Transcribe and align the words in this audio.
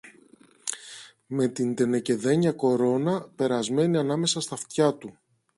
με 1.27 1.47
την 1.47 1.75
τενεκεδένια 1.75 2.51
κορώνα 2.51 3.29
περασμένη 3.35 3.97
ανάμεσα 3.97 4.39
στ' 4.41 4.53
αυτιά 4.53 4.93
του 4.93 5.17